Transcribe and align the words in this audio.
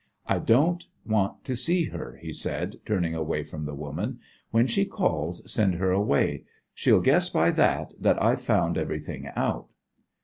"I 0.25 0.39
don't 0.39 0.83
want 1.05 1.43
to 1.45 1.55
see 1.55 1.83
her," 1.89 2.17
he 2.19 2.33
said, 2.33 2.77
turning 2.87 3.13
away 3.13 3.43
from 3.43 3.65
the 3.65 3.75
woman. 3.75 4.17
"When 4.49 4.65
she 4.65 4.83
calls 4.83 5.43
send 5.53 5.75
her 5.75 5.91
away. 5.91 6.45
She'll 6.73 7.01
guess 7.01 7.29
by 7.29 7.51
that 7.51 7.93
that 7.99 8.19
I've 8.19 8.41
found 8.41 8.79
everything 8.79 9.29
out." 9.35 9.67